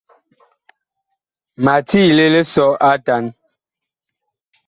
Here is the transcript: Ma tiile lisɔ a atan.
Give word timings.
Ma 1.63 1.73
tiile 1.87 2.25
lisɔ 2.33 2.65
a 2.75 2.77
atan. 2.93 3.25